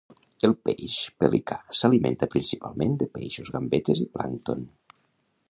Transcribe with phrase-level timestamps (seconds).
[0.47, 4.67] El peix pelicà s'alimenta principalment de peixos, gambetes i plàncton.